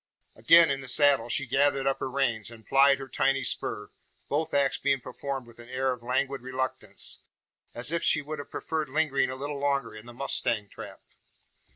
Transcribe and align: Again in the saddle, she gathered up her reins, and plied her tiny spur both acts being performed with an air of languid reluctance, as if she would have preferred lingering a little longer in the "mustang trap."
Again 0.35 0.71
in 0.71 0.81
the 0.81 0.87
saddle, 0.87 1.29
she 1.29 1.45
gathered 1.45 1.85
up 1.85 1.99
her 1.99 2.09
reins, 2.09 2.49
and 2.49 2.65
plied 2.65 2.97
her 2.97 3.07
tiny 3.07 3.43
spur 3.43 3.91
both 4.29 4.51
acts 4.51 4.79
being 4.79 4.99
performed 4.99 5.45
with 5.45 5.59
an 5.59 5.69
air 5.69 5.91
of 5.91 6.01
languid 6.01 6.41
reluctance, 6.41 7.19
as 7.75 7.91
if 7.91 8.01
she 8.01 8.19
would 8.23 8.39
have 8.39 8.49
preferred 8.49 8.89
lingering 8.89 9.29
a 9.29 9.35
little 9.35 9.59
longer 9.59 9.95
in 9.95 10.07
the 10.07 10.13
"mustang 10.13 10.69
trap." 10.69 11.01